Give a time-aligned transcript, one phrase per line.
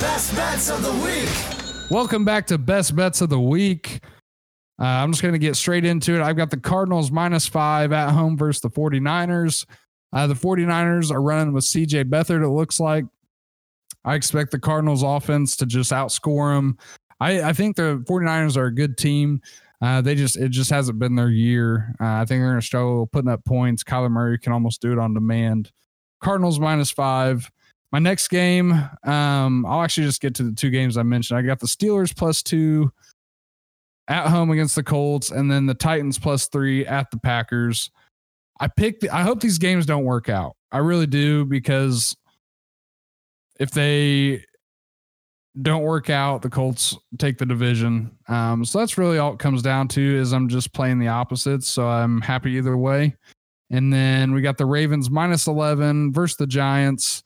[0.00, 1.90] Best bets of the week.
[1.90, 3.98] Welcome back to Best Bets of the Week.
[4.80, 6.22] Uh, I'm just going to get straight into it.
[6.22, 9.66] I've got the Cardinals minus five at home versus the 49ers.
[10.12, 13.06] Uh, the 49ers are running with CJ Beathard, it looks like.
[14.04, 16.78] I expect the Cardinals offense to just outscore them.
[17.18, 19.42] I, I think the 49ers are a good team.
[19.82, 21.96] Uh, they just it just hasn't been their year.
[22.00, 23.82] Uh, I think they're going to struggle putting up points.
[23.82, 25.72] Kyler Murray can almost do it on demand.
[26.22, 27.50] Cardinals minus five.
[27.90, 28.72] My next game,
[29.04, 31.38] um, I'll actually just get to the two games I mentioned.
[31.38, 32.92] I got the Steelers plus two
[34.08, 37.90] at home against the Colts, and then the Titans plus three at the Packers.
[38.60, 39.02] I picked.
[39.02, 40.56] The, I hope these games don't work out.
[40.70, 42.14] I really do because
[43.58, 44.44] if they
[45.62, 48.10] don't work out, the Colts take the division.
[48.28, 51.68] Um, so that's really all it comes down to is I'm just playing the opposites.
[51.68, 53.16] So I'm happy either way.
[53.70, 57.24] And then we got the Ravens minus 11 versus the Giants.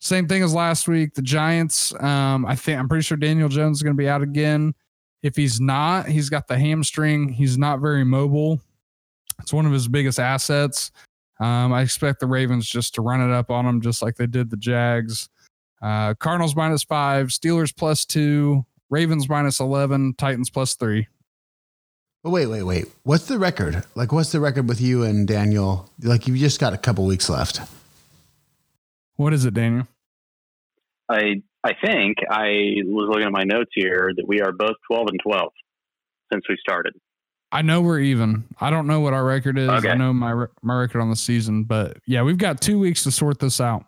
[0.00, 1.14] Same thing as last week.
[1.14, 4.22] The Giants, um, I think I'm pretty sure Daniel Jones is going to be out
[4.22, 4.74] again.
[5.22, 7.28] If he's not, he's got the hamstring.
[7.28, 8.60] He's not very mobile.
[9.40, 10.92] It's one of his biggest assets.
[11.40, 14.26] Um, I expect the Ravens just to run it up on him, just like they
[14.26, 15.28] did the Jags.
[15.82, 21.06] Uh, Cardinals minus five, Steelers plus two, Ravens minus 11, Titans plus three.
[22.24, 22.86] But wait, wait, wait.
[23.04, 23.84] What's the record?
[23.94, 25.88] Like, what's the record with you and Daniel?
[26.02, 27.60] Like, you've just got a couple weeks left.
[29.16, 29.86] What is it, Daniel?
[31.08, 35.06] I I think I was looking at my notes here that we are both twelve
[35.10, 35.52] and twelve
[36.32, 36.94] since we started.
[37.50, 38.44] I know we're even.
[38.60, 39.68] I don't know what our record is.
[39.70, 39.88] Okay.
[39.90, 43.10] I know my my record on the season, but yeah, we've got two weeks to
[43.10, 43.84] sort this out.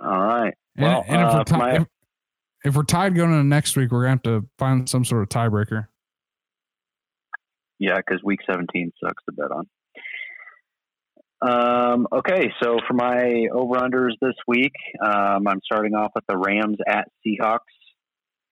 [0.00, 0.52] All right.
[0.76, 1.86] And, Well, and if, uh, we're for my- if,
[2.64, 5.22] if we're tied going into next week, we're going to have to find some sort
[5.22, 5.86] of tiebreaker.
[7.78, 9.68] Yeah, because week 17 sucks to bet on.
[11.42, 16.36] Um, okay, so for my over unders this week, um, I'm starting off with the
[16.36, 17.58] Rams at Seahawks.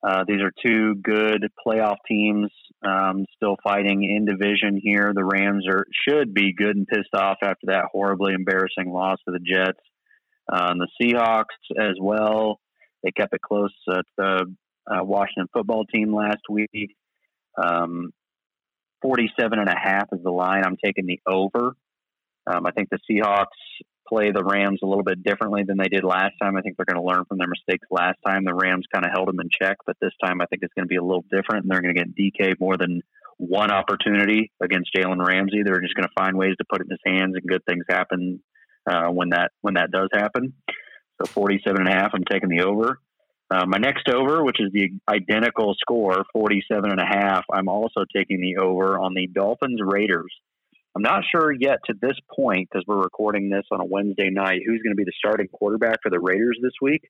[0.03, 2.51] Uh, these are two good playoff teams,
[2.85, 5.13] um, still fighting in division here.
[5.15, 9.33] The Rams are should be good and pissed off after that horribly embarrassing loss to
[9.33, 9.79] the Jets.
[10.51, 11.45] Uh, the Seahawks
[11.79, 12.59] as well.
[13.05, 14.53] They kept it close at the
[14.91, 16.97] uh, Washington football team last week.
[17.63, 18.11] Um,
[19.03, 20.65] 47 and a half is the line.
[20.65, 21.77] I'm taking the over.
[22.47, 23.47] Um, I think the Seahawks
[24.09, 26.57] play the Rams a little bit differently than they did last time.
[26.57, 28.45] I think they're going to learn from their mistakes last time.
[28.45, 30.85] The Rams kind of held them in check, but this time I think it's going
[30.85, 33.03] to be a little different, and they're going to get DK more than
[33.39, 35.63] one opportunity against Jalen Ramsey.
[35.65, 37.85] They're just going to find ways to put it in his hands, and good things
[37.89, 38.41] happen
[38.91, 40.55] uh, when that when that does happen.
[41.23, 42.99] So 47 and a half, I'm taking the over.
[43.51, 48.05] Uh, my next over, which is the identical score, 47 and a half, I'm also
[48.15, 50.33] taking the over on the Dolphins Raiders.
[50.97, 54.63] I'm not sure yet to this point, because we're recording this on a Wednesday night,
[54.67, 57.03] who's going to be the starting quarterback for the Raiders this week.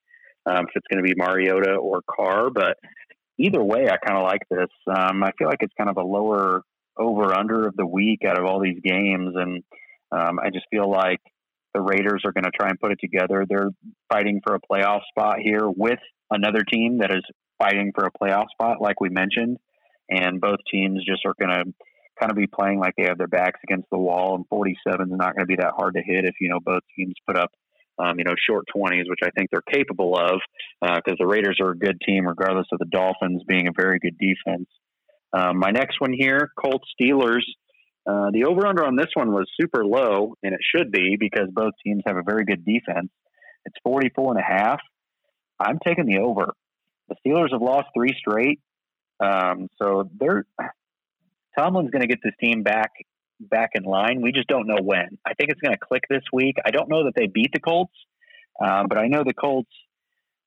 [0.46, 2.76] Um, if it's going to be Mariota or Carr, but
[3.38, 4.70] either way, I kind of like this.
[4.86, 6.62] Um, I feel like it's kind of a lower
[6.98, 9.62] over under of the week out of all these games, and
[10.12, 11.20] um, I just feel like
[11.72, 13.46] the Raiders are going to try and put it together.
[13.48, 13.70] They're
[14.12, 17.22] fighting for a playoff spot here with another team that is
[17.58, 19.58] fighting for a playoff spot, like we mentioned,
[20.08, 21.72] and both teams just are going to
[22.20, 24.36] kind of be playing like they have their backs against the wall.
[24.36, 26.82] And 47 is not going to be that hard to hit if you know both
[26.96, 27.50] teams put up.
[27.98, 30.40] Um, you know, short 20s, which I think they're capable of,
[30.80, 34.16] because the Raiders are a good team, regardless of the Dolphins being a very good
[34.16, 34.68] defense.
[35.34, 37.42] Um, my next one here, Colts Steelers.
[38.06, 41.48] Uh, the over under on this one was super low, and it should be because
[41.52, 43.10] both teams have a very good defense.
[43.66, 44.80] It's 44 and a half.
[45.58, 46.54] I'm taking the over.
[47.08, 48.60] The Steelers have lost three straight.
[49.20, 50.46] Um, so they're
[51.60, 52.90] Tomlin's going to get this team back
[53.38, 54.20] back in line.
[54.22, 55.18] We just don't know when.
[55.26, 56.56] I think it's going to click this week.
[56.64, 57.94] I don't know that they beat the Colts,
[58.62, 59.70] um, but I know the Colts.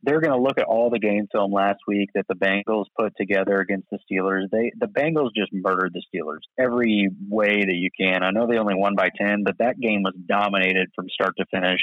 [0.06, 3.14] They're going to look at all the game film last week that the Bengals put
[3.16, 4.50] together against the Steelers.
[4.52, 8.22] They the Bengals just murdered the Steelers every way that you can.
[8.22, 11.46] I know they only won by ten, but that game was dominated from start to
[11.52, 11.80] finish.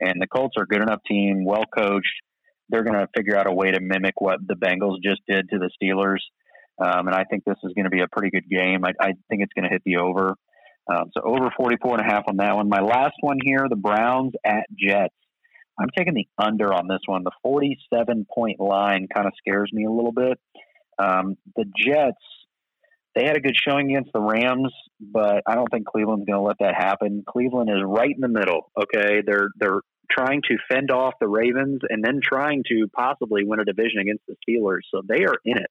[0.00, 2.06] And the Colts are a good enough team, well coached.
[2.68, 5.58] They're going to figure out a way to mimic what the Bengals just did to
[5.58, 6.20] the Steelers.
[6.78, 8.84] Um, and I think this is going to be a pretty good game.
[8.84, 10.34] I, I think it's going to hit the over.
[10.90, 12.68] Um, so over 44 and a half on that one.
[12.68, 15.14] My last one here, the Browns at Jets.
[15.78, 17.24] I'm taking the under on this one.
[17.24, 20.38] The 47 point line kind of scares me a little bit.
[20.98, 22.20] Um, the Jets,
[23.14, 26.46] they had a good showing against the Rams, but I don't think Cleveland's going to
[26.46, 27.24] let that happen.
[27.28, 28.70] Cleveland is right in the middle.
[28.80, 29.80] Okay, they're they're
[30.10, 34.22] trying to fend off the Ravens and then trying to possibly win a division against
[34.28, 34.82] the Steelers.
[34.92, 35.70] So they are in it.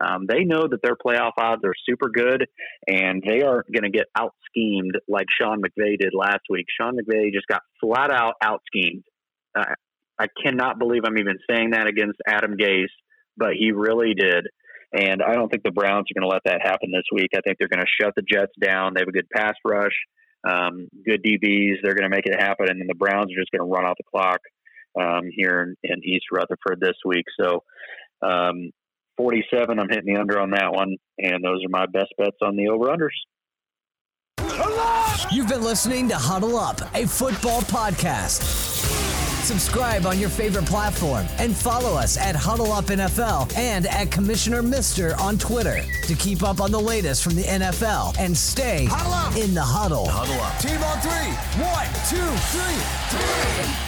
[0.00, 2.46] Um, they know that their playoff odds are super good,
[2.86, 6.66] and they are going to get out schemed like Sean McVay did last week.
[6.78, 9.04] Sean McVay just got flat out out schemed.
[9.58, 9.74] Uh,
[10.18, 12.86] I cannot believe I'm even saying that against Adam Gase,
[13.36, 14.46] but he really did.
[14.92, 17.30] And I don't think the Browns are going to let that happen this week.
[17.36, 18.94] I think they're going to shut the Jets down.
[18.94, 19.92] They have a good pass rush,
[20.48, 21.76] um, good DBs.
[21.82, 23.84] They're going to make it happen, and then the Browns are just going to run
[23.84, 24.40] out the clock
[24.98, 27.26] um, here in, in, East Rutherford this week.
[27.38, 27.62] So,
[28.22, 28.70] um,
[29.18, 32.56] 47, I'm hitting the under on that one, and those are my best bets on
[32.56, 33.10] the over unders.
[35.30, 38.42] You've been listening to Huddle Up, a football podcast.
[39.44, 44.62] Subscribe on your favorite platform and follow us at Huddle Up NFL and at Commissioner
[44.62, 48.82] Mister on Twitter to keep up on the latest from the NFL and stay
[49.40, 50.06] in the huddle.
[50.08, 50.58] Huddle up.
[50.60, 51.32] Team on three.
[51.64, 53.87] One, two, three, three.